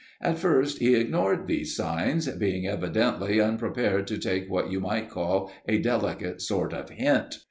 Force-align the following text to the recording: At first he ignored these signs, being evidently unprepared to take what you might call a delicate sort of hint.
At 0.19 0.39
first 0.39 0.79
he 0.79 0.95
ignored 0.95 1.45
these 1.45 1.75
signs, 1.75 2.27
being 2.27 2.65
evidently 2.65 3.39
unprepared 3.39 4.07
to 4.07 4.17
take 4.17 4.49
what 4.49 4.71
you 4.71 4.79
might 4.79 5.11
call 5.11 5.51
a 5.67 5.77
delicate 5.77 6.41
sort 6.41 6.73
of 6.73 6.89
hint. 6.89 7.37